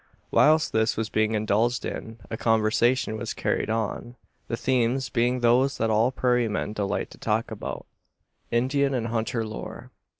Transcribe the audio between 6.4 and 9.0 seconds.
men delight to talk about: Indian